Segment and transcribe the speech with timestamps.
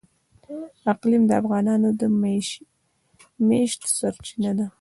[0.93, 2.01] اقلیم د افغانانو د
[3.49, 4.67] معیشت سرچینه ده.